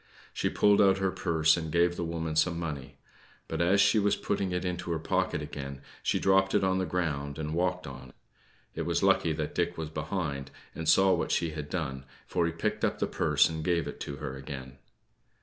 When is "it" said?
4.51-4.65, 6.55-6.63, 8.73-8.87, 13.87-13.99